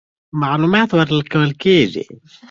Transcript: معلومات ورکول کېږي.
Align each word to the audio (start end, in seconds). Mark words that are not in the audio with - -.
معلومات 0.41 0.89
ورکول 0.97 1.51
کېږي. 1.63 2.03